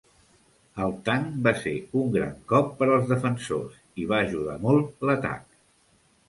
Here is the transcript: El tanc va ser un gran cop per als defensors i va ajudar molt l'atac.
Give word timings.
El 0.85 0.93
tanc 1.09 1.35
va 1.47 1.51
ser 1.63 1.73
un 1.99 2.09
gran 2.15 2.31
cop 2.53 2.71
per 2.79 2.87
als 2.95 3.05
defensors 3.13 3.77
i 4.05 4.07
va 4.13 4.23
ajudar 4.31 4.57
molt 4.65 5.07
l'atac. 5.11 5.47